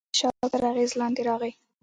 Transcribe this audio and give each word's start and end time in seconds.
هغه 0.03 0.07
د 0.13 0.17
شواب 0.19 0.49
تر 0.53 0.63
اغېز 0.71 0.91
لاندې 0.99 1.21
راغی 1.29 1.51